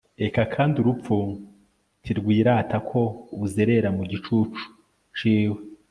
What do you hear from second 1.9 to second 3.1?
ntirwirata ko